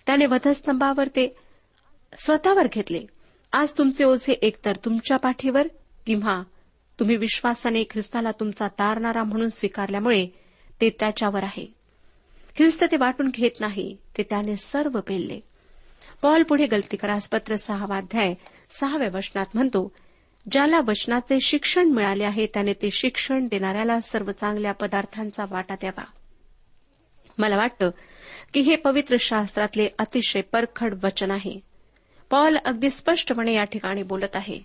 त्याने 0.06 0.26
वधस्तंभावर 0.26 1.08
ते 1.08 1.36
स्वतःवर 2.18 2.68
घेतले. 2.74 3.06
आज 3.54 3.74
तुमचे 3.78 4.04
ओझे 4.04 4.34
एकतर 4.34 4.76
तुमच्या 4.86 5.18
पाठीवर 5.18 5.68
किंवा 6.06 6.44
तुम्ही 7.00 7.16
विश्वासाने 7.16 7.84
ख्रिस्ताला 7.90 8.32
तुमचा 8.32 8.68
तारणारा 8.68 9.24
म्हणून 9.24 9.50
स्वीकारल्यामुळे 9.50 10.28
ते 10.82 10.90
त्याच्यावर 10.90 11.44
आहे. 11.44 11.74
ख्रिस्त 12.58 12.84
ते 12.84 12.98
वाटून 12.98 13.30
घेत 13.34 13.52
नाही. 13.60 13.98
ते 14.18 14.24
त्याने 14.24 14.56
सर्व 14.56 15.00
पेलले. 15.00 15.40
पॉल 16.22 16.44
पुढे 16.44 16.66
गलतीकरास 16.66 17.30
पत्र 17.30 17.56
सहावा 17.56 17.98
अध्याय 17.98 18.34
सहाव्या 18.72 19.10
वचनात 19.14 19.46
म्हणतो 19.54 19.92
ज्याला 20.52 20.80
वचनाचे 20.88 21.40
शिक्षण 21.40 21.88
मिळाले 21.88 22.24
आहे 22.24 22.46
त्याने 22.46 22.74
ते 22.74 22.90
शिक्षण 22.92 23.48
देणाऱ्याला 23.48 24.00
सर्व 24.00 24.32
चांगल्या 24.32 24.72
पदार्थांचा 24.72 25.46
वाटा 25.50 25.76
द्यावा. 25.76 26.04
मला 27.38 27.58
वाटतं 27.58 27.90
की 28.54 28.60
हे 28.60 28.76
पवित्र 28.76 29.16
शास्त्रातले 29.20 29.90
अतिशय 30.00 30.42
परखड 30.42 30.94
वचन 31.04 31.32
आहे. 31.32 31.60
पॉल 32.30 32.58
अगदी 32.66 32.90
स्पष्टपणे 32.90 33.54
या 33.54 33.64
ठिकाणी 33.64 34.04
बोलत 34.04 34.36
आहे. 34.36 34.60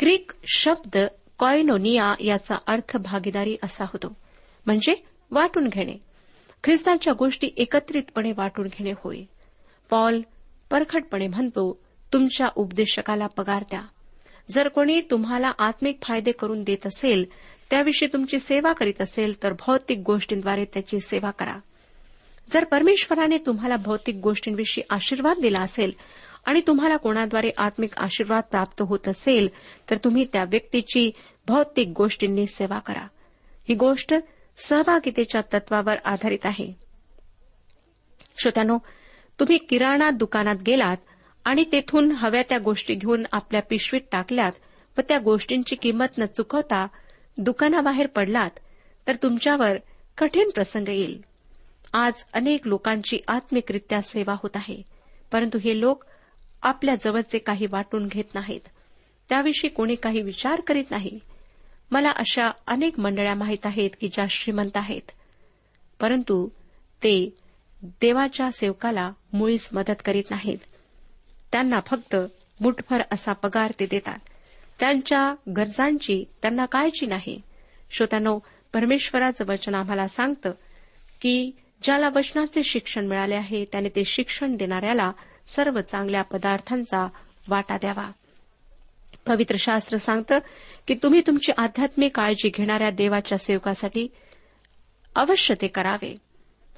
ग्रीक 0.00 0.30
शब्द 0.54 0.98
कॉयनोनिया 1.38 2.14
याचा 2.20 2.56
अर्थ 2.66 2.96
भागीदारी 2.96 3.56
असा 3.62 3.84
होतो. 3.84 4.16
म्हणजे 4.66 5.04
वाटून 5.30 5.68
घेणे. 5.68 5.94
ख्रिस्तांच्या 6.64 7.12
गोष्टी 7.12 7.50
एकत्रितपणे 7.56 8.32
वाटून 8.32 8.66
घेणे 8.66 8.92
होय. 8.98 9.22
पॉल 9.90 10.20
परखटपणे 10.70 11.26
म्हणतो 11.26 11.80
तुमच्या 12.12 12.48
उपदेशकाला 12.56 13.26
पगार 13.26 13.62
द्या. 13.62 13.82
जर 14.50 14.68
कोणी 14.68 15.00
तुम्हाला 15.00 15.52
आत्मिक 15.58 15.98
फायदे 16.02 16.32
करून 16.32 16.62
देत 16.62 16.86
असेल 16.86 17.24
त्याविषयी 17.70 18.08
तुमची 18.12 18.38
सेवा 18.38 18.72
करीत 18.72 19.02
असेल 19.02 19.42
तर 19.42 19.52
भौतिक 19.52 19.98
गोष्टींद्वारे 20.06 20.64
त्याची 20.64 21.00
सेवा 21.00 21.30
करा. 21.30 21.56
जर 22.50 22.64
परमेश्वराने 22.64 23.38
तुम्हाला 23.38 23.76
भौतिक 23.76 24.14
गोष्टींविषयी 24.14 24.84
आशीर्वाद 24.90 25.36
दिला 25.42 25.62
असेल 25.62 25.92
आणि 26.44 26.60
तुम्हाला 26.66 26.96
कोणाद्वारे 26.96 27.50
आत्मिक 27.58 27.98
आशीर्वाद 27.98 28.42
प्राप्त 28.50 28.82
होत 28.82 29.08
असेल 29.08 29.48
तर 29.90 29.96
तुम्ही 29.96 30.26
त्या 30.32 30.42
व्यक्तीची 30.42 31.10
भौतिक 31.48 31.88
गोष्टींनी 31.96 32.46
सेवा 32.46 32.78
करा. 32.78 33.06
ही 33.68 33.74
गोष्ट 33.74 34.14
सहभागितेच्या 34.56 35.40
तत्वावर 35.54 35.94
आधारित 36.04 36.46
आहे. 36.46 36.72
श्रोत्यानो 38.42 38.78
तुम्ही 39.40 39.58
किराणा 39.58 40.10
दुकानात 40.10 40.56
गेलात 40.66 40.96
आणि 41.44 41.64
तेथून 41.72 42.12
हव्या 42.12 42.42
त्या 42.42 42.58
गोष्टी 42.58 42.94
घेऊन 42.94 43.26
आपल्या 43.32 43.62
पिशवीत 43.62 44.00
टाकल्यात 44.12 44.52
व 44.98 45.00
त्या 45.08 45.18
गोष्टींची 45.18 45.76
किंमत 45.76 46.06
न 46.18 46.24
चुकवता 46.26 46.86
दुकानाबाहेर 47.38 48.06
पडलात 48.06 48.50
तर 49.06 49.16
तुमच्यावर 49.22 49.76
कठीण 50.18 50.50
प्रसंग 50.50 50.88
येईल. 50.88 51.24
आज 51.92 52.12
अनेक 52.32 52.66
लोकांची 52.66 53.18
आत्मिकरित्या 53.28 54.02
सेवा 54.02 54.32
होत 54.32 54.50
आहे 54.54 54.82
परंतु 55.32 55.58
हे 55.58 55.80
लोक 55.80 56.04
आपल्या 56.62 56.94
जवळचे 56.94 57.38
काही 57.38 57.66
वाटून 57.66 58.06
घेत 58.06 58.34
नाहीत. 58.34 58.60
त्याविषयी 59.28 59.70
कोणी 59.70 59.94
काही 59.94 60.20
विचार 60.20 60.60
करीत 60.60 60.90
नाही. 60.90 61.18
मला 61.90 62.10
अशा 62.10 62.50
अनेक 62.66 63.00
मंडळ्या 63.00 63.34
माहीत 63.34 63.66
आहेत 63.66 63.90
की 64.00 64.08
ज्या 64.08 64.24
श्रीमंत 64.30 64.76
आहेत. 64.76 65.10
परंतु 66.00 66.48
ते 67.02 67.39
देवाच्या 67.82 68.50
सेवकाला 68.50 69.12
मुळीच 69.32 69.68
मदत 69.72 70.02
करीत 70.04 70.24
नाहीत. 70.30 70.58
त्यांना 71.52 71.80
फक्त 71.86 72.16
मुठभर 72.60 73.02
असा 73.12 73.32
पगार 73.32 73.72
ते 73.80 73.86
देतात. 73.86 74.18
त्यांच्या 74.80 75.34
गरजांची 75.56 76.24
त्यांना 76.42 76.64
काळजी 76.64 77.06
नाही. 77.06 77.42
श्रोत्यानो 77.90 78.38
परमेश्वराचं 78.72 79.44
वचन 79.46 79.74
आम्हाला 79.74 80.08
सांगतं 80.08 80.50
की 81.20 81.50
ज्याला 81.82 82.08
वचनाचे 82.08 82.62
शिक्षण 82.62 83.06
मिळाले 83.06 83.34
आहे 83.34 83.64
त्याने 83.64 83.88
ते 83.88 84.04
शिक्षण 84.04 84.56
देणाऱ्याला 84.56 85.12
सर्व 85.46 85.80
चांगल्या 85.80 86.22
पदार्थांचा 86.22 87.08
वाटा 87.48 87.76
द्यावा. 87.76 88.10
पवित्र 89.26 89.56
शास्त्र 89.58 89.96
सांगतं 89.96 90.38
की 90.88 90.94
तुम्ही 91.02 91.20
तुमची 91.26 91.52
आध्यात्मिक 91.58 92.16
काळजी 92.16 92.48
घेणाऱ्या 92.48 92.90
देवाच्या 92.90 93.38
सेवकासाठी 93.38 94.08
अवश्य 95.16 95.54
ते 95.60 95.68
करावे. 95.68 96.16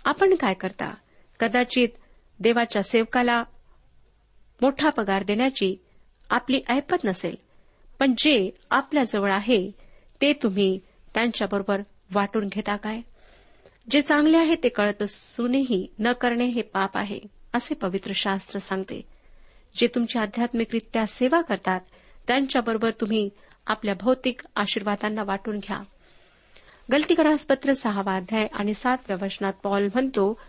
आपण 0.05 0.35
काय 0.35 0.55
करता? 0.55 0.95
कदाचित 1.41 1.89
देवाच्या 2.41 2.83
सेवकाला 2.83 3.43
मोठा 4.63 4.91
पगार 4.91 5.23
देण्याची 5.23 5.77
आपली 6.31 6.61
ऐपत 6.69 7.05
नसेल 7.05 7.35
पण 7.99 8.15
जे 8.19 8.51
आपल्याजवळ 8.71 9.33
आहे 9.33 9.71
ते 10.21 10.33
तुम्ही 10.33 10.79
त्यांच्याबरोबर 11.15 11.81
वाटून 12.15 12.47
घेता 12.47 12.77
काय? 12.77 13.01
जे 13.91 14.01
चांगले 14.03 14.37
आहे 14.37 14.55
ते 14.63 14.69
कळत 14.69 15.03
असूनही 15.03 15.87
न 15.99 16.13
करणे 16.13 16.47
हे 16.47 16.63
पाप 16.63 16.97
आहे 16.97 17.21
असे 17.55 17.75
पवित्र 17.75 18.13
शास्त्र 18.15 18.59
सांगते. 18.59 19.01
जे 19.77 19.87
तुमची 19.87 20.19
आध्यात्मिकरित्या 20.19 21.07
सेवा 21.07 21.41
करतात 21.41 21.81
त्यांच्याबरोबर 22.27 22.91
तुम्ही 22.91 23.29
आपल्या 23.67 23.95
भौतिक 24.01 24.41
आशीर्वादांना 24.57 25.23
वाटून 25.23 25.59
घ्या. 25.59 25.83
गलतीकरास 26.93 27.45
पत्र 27.45 27.73
सहावा 27.73 28.17
अध्याय 28.17 28.47
आणि 28.53 28.75
सातव्या 28.75 29.17
वचनात 29.23 29.53
पॉल 29.63 29.89
म्हणतो 29.95 30.41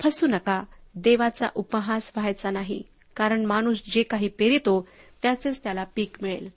फसू 0.00 0.26
नका 0.26 0.62
देवाचा 0.94 1.46
उपहास 1.54 2.12
व्हायचा 2.16 2.50
नाही 2.50 2.82
कारण 3.16 3.44
माणूस 3.44 3.82
जे 3.90 4.02
काही 4.02 4.28
पेरितो 4.28 4.88
त्याचेच 5.22 5.62
त्याला 5.62 5.84
पीक 5.96 6.16
मिळेल. 6.22 6.50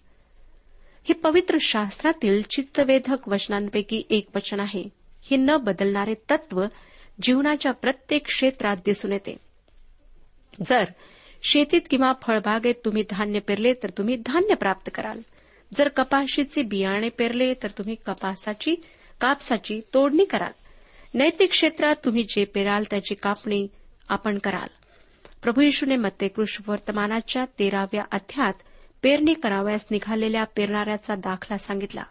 हे 1.04 1.14
पवित्र 1.14 1.58
शास्त्रातील 1.62 2.42
चित्तवेधक 2.42 3.30
वचनांपैकी 3.30 4.04
एक 4.10 4.28
वचन 4.36 4.60
आहे. 4.60 4.84
हे 5.24 5.38
न 5.38 5.58
बदलणारे 5.58 6.14
तत्व 6.14 6.66
जीवनाच्या 7.22 7.72
प्रत्येक 7.72 8.26
क्षेत्रात 8.26 8.78
दिसून 8.86 9.12
येते. 9.12 9.38
जर 10.66 10.86
शेतीत 11.44 11.82
किंवा 11.90 12.14
फळबागेत 12.22 12.76
तुम्ही 12.86 13.04
धान्य 13.10 13.40
पेरले 13.40 13.74
तर 13.74 13.90
तुम्ही 13.90 14.16
धान्य 14.26 14.56
प्राप्त 14.56 14.92
कराल. 14.96 15.20
जर 15.74 15.88
कपाशीचे 15.88 16.62
बियाणे 16.62 17.10
पेरले 17.10 17.54
तर 17.54 17.68
तुम्ही 17.68 17.96
कपासाची 17.96 18.76
कापसाची 19.26 19.82
तोडणी 19.94 20.26
कराल. 20.26 20.52
नैतिक 21.14 21.50
क्षेत्रात 21.50 21.96
तुम्ही 22.06 22.24
जे 22.24 22.46
पेराल 22.46 22.84
त्याची 22.92 23.16
कापणी 23.16 23.68
आपण 24.10 24.38
कराल. 24.38 24.68
प्रभू 25.44 25.62
येशूने 25.62 25.96
मत्ते 25.96 26.28
कृष्ण 26.28 26.72
वर्तमानाच्या 26.72 27.46
तेराव्या 27.60 28.04
अध्यात 28.12 28.54
पेरणी 29.04 29.34
करावयास 29.34 29.86
निघालेल्या 29.92 30.44
पेरणाऱ्याचा 30.44 31.16
दाखला 31.16 31.58
सांगितला. 31.58 32.04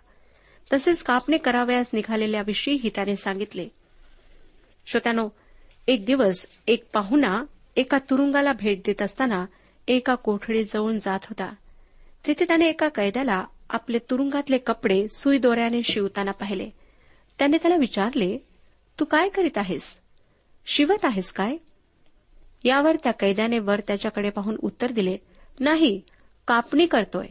तसेच 0.72 1.02
कापणी 1.02 1.36
करावयास 1.36 1.90
निघालेल्याविषयीही 1.92 2.90
त्याने 2.94 3.16
सांगितले. 3.16 3.68
श्रोत्यानो 4.86 5.28
एक 5.88 6.04
दिवस 6.04 6.48
एक 6.66 6.84
पाहुणा 6.92 7.44
एका 7.76 7.98
तुरुंगाला 8.10 8.52
भेट 8.52 8.80
देत 8.86 9.02
असताना 9.02 9.44
एका 9.88 10.14
कोठडीत 10.14 10.64
जाऊन 10.64 10.98
जात 10.98 11.20
होता. 11.24 11.54
तिथे 12.26 12.44
त्याने 12.44 12.68
एका 12.68 12.88
कैद्याला 12.88 13.44
आपले 13.70 13.98
तुरुंगातले 13.98 14.58
कपडे 14.58 15.08
सुई 15.08 15.38
दोऱ्याने 15.38 15.82
शिवताना 15.82 16.30
पाहिले. 16.30 16.70
त्याने 17.38 17.56
त्याला 17.56 17.76
विचारले 17.76 18.38
तू 19.00 19.04
काय 19.04 19.28
करीत 19.28 19.58
आहेस? 19.58 19.98
शिवत 20.66 21.04
आहेस 21.04 21.32
काय? 21.32 21.56
यावर 22.64 22.96
त्या 22.96 23.12
कैद्याने 23.12 23.58
वर 23.58 23.80
त्याच्याकडे 23.80 24.30
पाहून 24.30 24.56
उत्तर 24.62 24.92
दिले 24.92 25.16
नाही 25.60 26.00
कापणी 26.48 26.86
करतोय. 26.86 27.26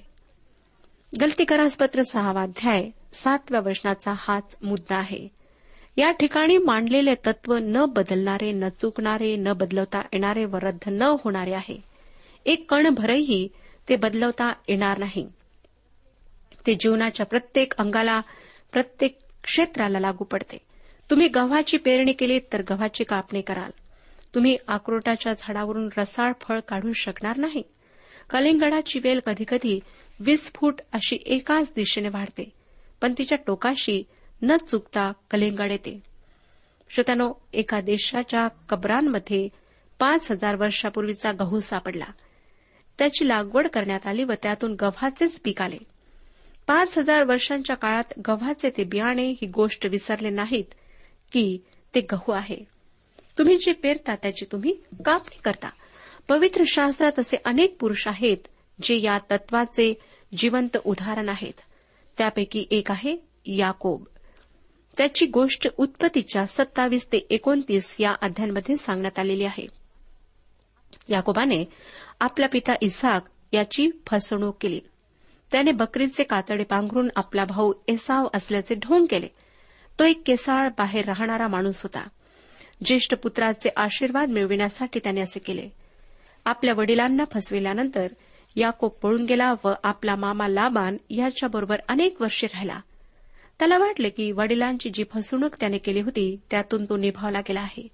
गलतीकरासपत्र 1.21 2.03
सहावा 2.03 2.31
सहावाध्याय 2.31 2.89
सातव्या 3.13 3.59
वचनाचा 3.59 4.13
हाच 4.17 4.57
मुद्दा 4.63 4.95
आहे. 4.95 5.27
या 5.97 6.11
ठिकाणी 6.11 6.57
मांडलेले 6.57 7.15
तत्व 7.15 7.57
न 7.61 7.85
बदलणारे 7.85 8.51
न 8.51 8.69
चुकणारे 8.69 9.35
न 9.35 9.53
बदलवता 9.53 9.99
येणारे 9.99 10.45
व 10.45 10.55
रद्द 10.55 10.89
न 10.89 11.01
होणारे 11.01 11.53
आहे. 11.53 11.83
एक 12.45 12.71
कणभरही 12.71 13.47
ते 13.89 13.95
बदलवता 13.95 14.53
येणार 14.67 14.97
नाही. 14.97 15.27
ते 16.67 16.73
जीवनाच्या 16.73 17.25
प्रत्येक 17.25 17.73
अंगाला 17.77 18.21
प्रत्येक 18.71 19.22
क्षेत्राला 19.43 19.99
लागू 19.99 20.23
पडते. 20.23 20.57
तुम्ही 21.09 21.27
गव्हाची 21.27 21.77
पेरणी 21.77 22.13
केली 22.13 22.39
तर 22.39 22.61
गव्हाची 22.69 23.03
कापणी 23.03 23.41
कराल. 23.41 23.71
तुम्ही 24.35 24.57
अक्रोटाच्या 24.67 25.33
झाडावरून 25.33 25.89
रसाळ 25.97 26.31
फळ 26.41 26.59
काढू 26.59 26.93
शकणार 26.93 27.37
नाही. 27.37 27.63
कलिंगडाची 28.29 28.99
वेल 28.99 29.19
कधीकधी 29.25 29.79
वीस 30.19 30.51
फूट 30.55 30.81
अशी 30.93 31.17
एकाच 31.25 31.73
दिशेने 31.75 32.07
वाढते 32.07 32.49
पण 33.01 33.13
तिच्या 33.17 33.37
टोकाशी 33.47 34.03
न 34.41 34.57
चुकता 34.57 35.11
कलिंगड 35.31 35.71
येते. 35.71 35.99
श्रोत्यानो 36.89 37.33
एका 37.53 37.81
देशाच्या 37.81 38.47
कबरांमध्ये 38.47 39.49
पाच 39.99 40.31
हजार 40.31 40.55
वर्षापूर्वीचा 40.55 41.31
गहू 41.31 41.59
सापडला. 41.59 42.05
त्याची 42.97 43.27
लागवड 43.27 43.67
करण्यात 43.67 44.07
आली 44.07 44.23
व 44.23 44.31
त्यातून 44.43 44.75
गव्हाचेच 44.81 45.41
पीक 45.41 45.61
आले. 45.61 45.77
पाच 46.67 46.97
हजार 46.97 47.23
वर्षांच्या 47.23 47.75
काळात 47.75 48.13
गव्हाचे 48.27 48.69
ते 48.69 48.83
बियाणे 48.83 49.29
ही 49.29 49.45
गोष्ट 49.45 49.85
विसरले 49.85 50.29
नाहीत 50.29 50.63
की 51.31 51.59
ते 51.95 51.99
गहू 51.99 52.31
आहे. 52.31 52.57
तुम्ही 53.37 53.57
जे 53.57 53.71
पेरता 53.71 54.15
त्याची 54.15 54.45
तुम्ही 54.51 54.71
कापणी 55.05 55.39
करता. 55.45 55.69
पवित्र 56.27 56.63
शास्त्रात 56.67 57.19
असे 57.19 57.37
अनेक 57.45 57.77
पुरुष 57.79 58.07
आहेत 58.07 58.37
जे 58.83 59.01
या 59.01 59.17
तत्वाचे 59.31 59.93
जिवंत 60.37 60.77
उदाहरण 60.85 61.29
आहेत. 61.29 61.61
त्यापैकी 62.17 62.65
एक 62.71 62.91
आहे 62.91 63.17
याकोब. 63.45 64.03
त्याची 64.97 65.25
गोष्ट 65.25 65.67
उत्पत्तीच्या 65.77 66.45
सत्तावीस 66.45 67.07
ते 67.07 67.17
एकोणतीस 67.29 67.95
या 67.99 68.15
अध्यायांमध्ये 68.21 68.77
सांगण्यात 68.77 69.19
आलेली 69.19 69.43
आहे. 69.43 69.67
याकोबाने 71.09 71.65
आपला 72.19 72.47
पिता 72.47 72.73
इसाक 72.81 73.25
याची 73.53 73.89
फसवणूक 74.07 74.57
केली. 74.61 74.79
त्याने 75.53 75.71
बकरीचे 75.71 76.23
कातडे 76.23 76.63
पांघरून 76.63 77.09
आपला 77.15 77.45
भाऊ 77.45 77.73
एसाव 77.87 78.27
असल्याचे 78.33 78.75
ढोंग 78.75 79.05
केले. 79.09 79.27
तो 79.99 80.03
एक 80.03 80.21
केसाळ 80.25 80.69
बाहेर 80.69 81.05
राहणारा 81.05 81.47
माणूस 81.47 81.83
होता. 81.83 82.07
ज्येष्ठ 82.85 83.13
पुत्राचे 83.15 83.69
आशीर्वाद 83.77 84.29
मिळविण्यासाठी 84.29 84.99
त्याने 84.99 85.21
असे 85.21 85.39
केले. 85.39 85.69
आपल्या 86.45 86.73
वडिलांना 86.73 87.23
फसविल्यानंतर 87.33 88.07
याकोब 88.55 88.91
पळून 88.91 89.25
गेला 89.25 89.53
व 89.63 89.73
आपला 89.83 90.15
मामा 90.15 90.47
लाबान 90.47 90.97
याच्याबरोबर 91.09 91.79
अनेक 91.87 92.21
वर्षे 92.21 92.47
राहिला. 92.47 92.79
त्याला 93.59 93.77
वाटले 93.77 94.09
की 94.09 94.31
वडिलांची 94.31 94.89
जी 94.89 95.03
फसवणूक 95.13 95.55
त्याने 95.59 95.77
केली 95.77 96.01
होती 96.01 96.39
त्यातून 96.51 96.85
तो 96.85 96.97
निभावला 96.97 97.39
गेला 97.39 97.61
आहे. 97.61 97.87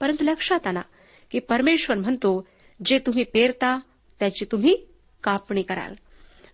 परंतु 0.00 0.24
लक्षात 0.24 0.66
आणा 0.66 0.82
की 1.30 1.38
परमेश्वर 1.38 1.96
म्हणतो 1.96 2.48
जे 2.84 2.98
तुम्ही 2.98 3.24
पेरता 3.24 3.80
त्याची 4.20 4.44
तुम्ही 4.44 4.86
कापणी 5.24 5.62
कराल. 5.62 5.94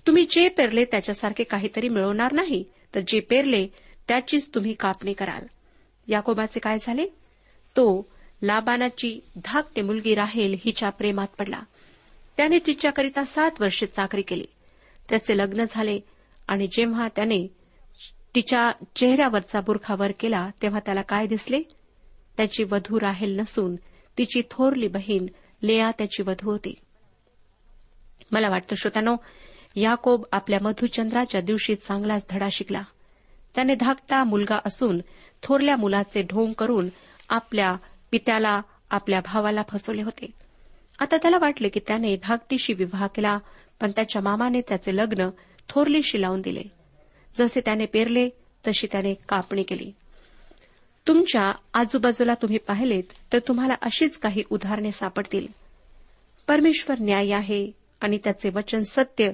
तुम्ही 0.08 0.26
जे 0.30 0.48
पेरले 0.48 0.84
त्याच्यासारखे 0.84 1.42
काहीतरी 1.44 1.88
मिळवणार 1.88 2.32
नाही 2.32 2.64
तर 2.94 3.00
जे 3.08 3.20
पेरले 3.20 3.66
त्याचीच 4.08 4.54
तुम्ही 4.54 4.72
कापणी 4.72 5.12
कराल. 5.12 5.46
याकोबाचे 6.08 6.60
काय 6.60 6.78
झाले? 6.80 7.06
तो 7.76 8.06
लाबानाची 8.42 9.20
धाकटे 9.44 9.82
मुलगी 9.82 10.14
राहेल 10.14 10.56
हिच्या 10.64 10.90
प्रेमात 10.90 11.26
पडला. 11.38 11.60
त्याने 12.36 12.58
तिच्याकरिता 12.66 13.24
सात 13.24 13.50
वर्षे 13.60 13.86
चाकरी 13.86 14.22
केली. 14.22 14.44
त्याचे 15.08 15.38
लग्न 15.38 15.64
झाले 15.68 16.00
आणि 16.48 16.66
जेव्हा 16.66 17.08
त्याने 17.16 17.46
तिच्या 18.34 18.72
चेहऱ्यावरचा 18.96 19.60
बुरखा 19.60 19.94
वर 19.94 20.12
केला 20.20 20.50
तेव्हा 20.62 20.80
त्याला 20.80 21.02
काय 21.02 21.26
दिसले? 21.26 21.62
त्याची 22.36 22.64
वधू 22.64 23.00
राहेल 23.00 23.40
नसून 23.40 23.76
तिची 24.18 24.42
थोरली 24.50 24.88
बहीण 24.88 25.26
लेया 25.62 25.90
त्याची 25.90 26.22
वधू 26.22 26.50
होती. 26.50 26.74
मला 28.32 28.48
वाटतं 28.48 28.74
श्रोत्यानो 28.74 29.16
याकोब 29.80 30.24
आपल्या 30.32 30.58
मधुचंद्राच्या 30.62 31.40
दिवशी 31.40 31.74
चांगलाच 31.74 32.26
धडा 32.30 32.48
शिकला. 32.52 32.82
त्याने 33.54 33.74
धाकटा 33.74 34.24
मुलगा 34.24 34.58
असून 34.64 35.00
थोरल्या 35.42 35.76
मुलाचे 35.76 36.22
ढोंग 36.22 36.52
करून 36.52 36.88
आपल्या 37.28 37.76
पित्याला 38.10 38.60
आपल्या 38.90 39.20
भावाला 39.20 39.62
फसवले 39.68 40.02
होते. 40.02 40.26
आता 40.98 41.16
त्याला 41.16 41.38
वाटले 41.40 41.68
की 41.68 41.80
त्याने 41.86 42.16
धाकटीशी 42.22 42.72
विवाह 42.72 43.06
केला 43.06 43.38
पण 43.80 43.90
त्याच्या 43.90 44.22
मामाने 44.22 44.60
त्याचे 44.60 44.96
लग्न 44.96 45.28
थोरलीशी 45.68 46.20
लावून 46.20 46.40
दिले. 46.40 46.62
जसे 47.34 47.60
त्याने 47.60 47.86
पेरले 47.86 48.28
तशी 48.66 48.86
त्याने 48.92 49.14
कापणी 49.14 49.62
केली. 49.62 49.92
तुमच्या 51.06 51.52
आजूबाजूला 51.74 52.34
तुम्ही 52.34 52.58
पाहिलेत 52.58 53.04
तर 53.32 53.38
तुम्हाला 53.38 53.74
अशीच 53.82 54.18
काही 54.18 54.42
उदाहरणे 54.50 54.92
सापडतील. 54.92 55.46
परमेश्वर 56.48 56.96
न्याय 57.00 57.32
आहे 57.32 57.70
आणि 58.00 58.18
त्याचे 58.24 58.48
वचन 58.54 58.82
सत्य 58.82 59.30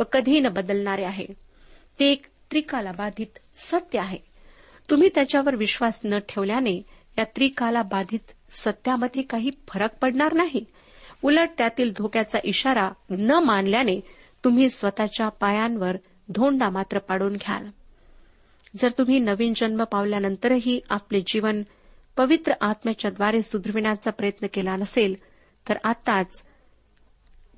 व 0.00 0.02
कधी 0.12 0.40
न 0.40 0.48
बदलणारे 0.48 1.04
आहे. 1.04 1.26
ते 2.00 2.12
एक 2.12 2.26
त्रिकाला 2.50 2.92
बाधित 2.92 3.38
सत्य 3.56 3.98
आहे. 3.98 4.18
तुम्ही 4.90 5.08
त्याच्यावर 5.14 5.56
विश्वास 5.56 6.00
न 6.04 6.18
ठेवल्याने 6.18 6.82
या 7.18 7.24
त्रिकाला 7.24 7.82
बाधित 7.82 8.32
सत्यामध्ये 8.50 9.22
काही 9.22 9.50
फरक 9.68 9.98
पडणार 9.98 10.32
नाही. 10.32 10.64
उलट 11.22 11.48
त्यातील 11.58 11.92
धोक्याचा 11.96 12.38
इशारा 12.44 12.90
न 13.10 13.30
मानल्याने 13.30 14.00
तुम्ही 14.44 14.70
स्वतःच्या 14.70 15.28
पायांवर 15.28 15.96
धोंडा 16.28 16.70
मात्र 16.70 16.98
पाडून 16.98 17.32
घ्याल. 17.32 17.66
जर 18.76 18.90
तुम्ही 18.90 19.18
नवीन 19.18 19.52
जन्म 19.56 19.84
पावल्यानंतरही 19.84 20.80
आपले 20.90 21.20
जीवन 21.26 21.62
पवित्र 22.16 22.52
आत्म्याच्याद्वारे 22.60 23.42
सुधरविण्याचा 23.42 24.10
प्रयत्न 24.10 24.46
केला 24.52 24.76
नसेल 24.76 25.14
तर 25.68 25.76
आताच 25.84 26.44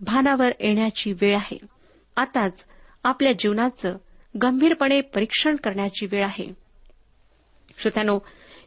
भानावर 0.01 0.51
येण्याची 0.61 1.13
वेळ 1.13 1.37
आहे. 1.37 1.80
आताच 2.21 2.67
आपल्या 3.05 3.33
जीवनाचं 3.33 3.97
गंभीरपणे 4.43 5.01
परीक्षण 5.01 5.57
करण्याची 5.57 6.07
वेळ 6.07 6.25
आहे. 6.25 6.55
श्रोत्यानो 7.79 8.19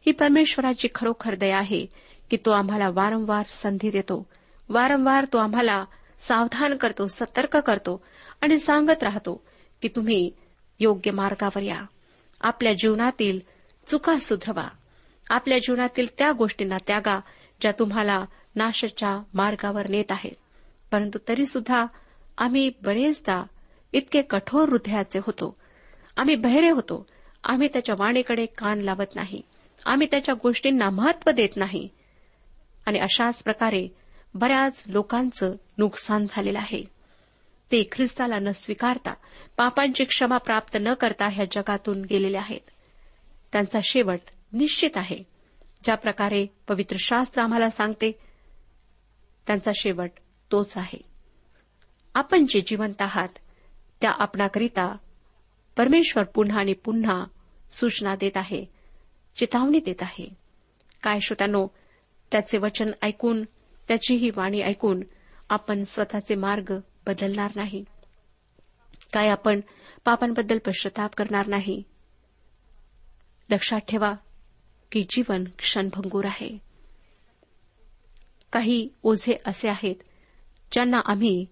ही 0.05 0.11
परमेश्वराची 0.11 0.87
खरोखर 0.95 1.35
दया 1.35 1.57
आहे 1.57 1.85
की 2.29 2.37
तो 2.37 2.51
आम्हाला 2.51 2.89
वारंवार 2.89 3.45
संधी 3.49 3.89
देतो. 3.89 4.27
वारंवार 4.69 5.25
तो 5.33 5.37
आम्हाला 5.37 5.85
सावधान 6.19 6.77
करतो 6.77 7.07
सतर्क 7.07 7.57
करतो 7.57 8.03
आणि 8.41 8.59
सांगत 8.59 9.03
राहतो 9.03 9.43
की 9.81 9.87
तुम्ही 9.87 10.31
योग्य 10.79 11.11
मार्गावर 11.11 11.61
या. 11.61 11.81
आपल्या 12.41 12.73
जीवनातील 12.73 13.39
चुका 13.87 14.17
सुधरवा. 14.17 14.67
आपल्या 15.29 15.57
जीवनातील 15.57 16.05
त्या 16.17 16.31
गोष्टींना 16.31 16.77
त्यागा 16.87 17.19
ज्या 17.61 17.71
तुम्हाला 17.71 18.25
नाशाच्या 18.55 19.23
मार्गावर 19.33 19.89
नेत 19.89 20.05
आहेत. 20.09 20.35
परंतु 20.91 21.19
तरी 21.27 21.45
सुद्धा 21.45 21.85
आम्ही 22.38 22.72
बरेचदा 22.84 23.43
इतके 23.93 24.22
कठोर 24.22 24.69
हृदयाचे 24.69 25.19
होतो. 25.19 25.58
आम्ही 26.17 26.36
बहिरे 26.36 26.69
होतो. 26.69 27.08
आम्ही 27.43 27.67
त्याच्या 27.67 27.96
वाणीकडे 28.00 28.46
कान 28.46 28.82
लावत 28.82 29.15
नाही. 29.15 29.41
आम्ही 29.86 30.08
त्याच्या 30.12 30.36
गोष्टींना 30.43 30.89
महत्त्व 30.89 31.32
देत 31.32 31.50
नाही. 31.56 31.89
आणि 32.86 33.00
अशाच 33.00 33.43
प्रकारे 33.43 33.88
बऱ्याच 34.34 34.84
लोकांचं 34.88 35.56
नुकसान 35.78 36.26
झालेलं 36.30 36.60
आहे. 36.60 36.84
ते 37.72 37.89
ख्रिस्ताला 37.91 38.39
न 38.39 38.52
स्वीकारता 38.52 39.13
पापांची 39.58 40.04
क्षमा 40.04 40.38
प्राप्त 40.38 40.78
न 40.82 40.93
करता 40.93 41.28
ह्या 41.28 41.46
जगातून 41.46 42.02
गेलेले 42.02 42.38
आहेत. 42.38 42.69
त्यांचा 43.52 43.80
शेवट 43.84 44.19
निश्चित 44.54 44.89
आहे. 44.96 45.17
ज्या 45.84 45.96
प्रकारे 45.96 46.48
पवित्र 46.67 46.96
शास्त्र 47.00 47.41
आम्हाला 47.41 47.69
सांगते 47.69 48.12
त्यांचा 49.48 49.72
शेवट 49.76 50.12
तोच 50.52 50.78
आहे. 50.78 51.12
आपण 52.13 52.45
जे 52.49 52.62
जिवंत 52.62 53.02
आहात 53.02 53.30
त्या 54.02 54.12
आपणाकरिता 54.12 54.95
परमेश्वर 55.78 56.23
पुन्हा 56.23 56.60
आणि 56.60 56.73
पुन्हा 56.73 57.26
सूचना 57.71 58.15
देत 58.15 58.32
आहे 58.36 58.65
चेतावणी 59.36 59.80
देत 59.80 60.02
आहे. 60.02 60.34
काय 61.04 61.19
श्रोत्यानो 61.19 61.67
त्याचे 62.32 62.58
वचन 62.58 62.91
ऐकून 63.02 63.43
त्याची 63.88 64.15
ही 64.15 64.30
वाणी 64.30 64.62
ऐकून 64.62 65.04
आपण 65.49 65.84
स्वतःचे 65.84 66.36
मार्ग 66.36 66.80
बदलणार 67.08 67.52
नाही. 67.56 67.84
काय 69.13 69.30
आपण 69.30 69.60
पापांबद्दल 70.06 70.58
पश्चाताप 70.58 71.15
करणार 71.15 71.47
नाही? 71.47 71.84
लक्षात 73.49 73.80
ठेवा 73.80 74.13
की 74.91 75.06
जीवन 75.10 75.43
क्षणभंगूर 75.58 76.26
आहे. 76.26 76.58
काही 78.52 78.89
ओझे 79.04 79.38
असे 79.45 79.69
आहेत 79.69 79.95
ज्यांना 80.71 80.97
आम्ही 81.06 81.45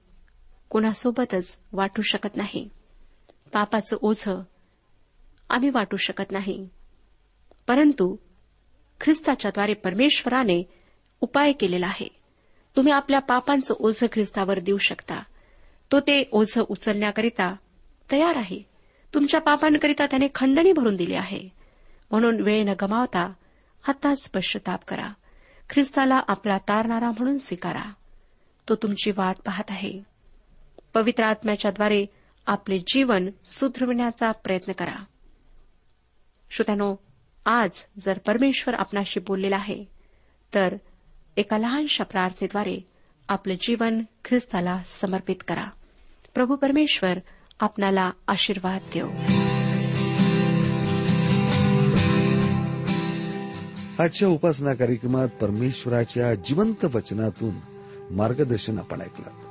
कोणासोबतच 0.71 1.60
वाटू 1.71 2.01
शकत 2.01 2.36
नाही. 2.36 2.69
पापाचं 3.53 3.97
ओझं 4.01 4.41
आम्ही 5.49 5.69
वाटू 5.69 5.97
शकत 5.97 6.31
नाही. 6.31 6.69
परंतु 7.67 8.15
ख्रिस्ताच्याद्वारे 9.01 9.73
परमेश्वराने 9.73 10.73
उपाय 11.21 11.51
केलेला 11.51 11.88
आहे. 11.88 12.07
तुम्ही 12.75 12.93
आपल्या 12.93 13.19
पापांचं 13.19 13.73
ओझं 13.79 14.07
ख्रिस्तावर 14.12 14.60
देऊ 14.60 14.77
शकता. 14.77 15.23
तो 15.91 15.99
ते 15.99 16.29
ओझं 16.31 16.63
उचलण्याकरिता 16.69 17.55
तयार 18.12 18.36
आहे. 18.36 18.63
तुमच्या 19.13 19.41
पापांकरिता 19.41 20.05
त्याने 20.05 20.27
खंडणी 20.36 20.71
भरून 20.71 20.95
दिली 20.95 21.13
आहे. 21.13 21.49
म्हणून 22.12 22.41
वेळ 22.41 22.63
न 22.63 22.73
गमावता 22.81 23.34
आताच 23.88 24.29
पश्चाताप 24.29 24.86
करा. 24.88 25.13
ख्रिस्ताला 25.69 26.19
आपला 26.27 26.57
तारणारा 26.57 27.12
म्हणून 27.12 27.38
स्वीकारा. 27.38 27.93
तो 28.69 28.75
तुमची 28.75 29.12
वाट 29.12 29.36
पाहत 29.45 29.63
आहे. 29.69 30.11
पवित्र 30.93 31.23
आत्म्याच्याद्वारे 31.23 32.06
आपले 32.45 32.80
जीवन 32.80 33.30
सुधरविण्याचा 33.45 34.32
प्रयत्न 34.32 34.71
करा. 34.71 35.04
श्रोत्यानो 36.51 36.95
आज 37.45 37.84
जर 37.99 38.17
परमेश्वर 38.17 38.73
आपणाशी 38.73 39.19
बोललेला 39.19 39.56
आहे 39.56 39.86
तर 40.56 40.75
एका 41.38 41.58
लहानशा 41.58 42.04
प्रार्थनेद्वारे 42.04 42.80
आपलं 43.30 43.54
जीवन 43.62 44.01
ख्रिस्ताला 44.25 44.80
समर्पित 44.86 45.36
करा. 45.47 45.69
प्रभू 46.34 46.56
परमेश्वर 46.56 47.19
आपणाला 47.60 48.12
आशीर्वाद 48.27 48.82
देव. 48.93 49.08
आजच्या 54.04 54.27
उपासना 54.27 54.73
कार्यक्रमात 54.73 55.27
परमेश्वराच्या 55.27 56.36
जिवंत 56.36 56.86
वचनातून 56.86 57.56
मार्गदर्शन 58.12 58.80
आपण 58.80 59.01
ऐकलं 59.01 59.50